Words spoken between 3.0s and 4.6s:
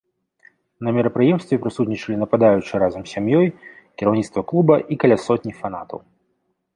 з сям'ёй, кіраўніцтва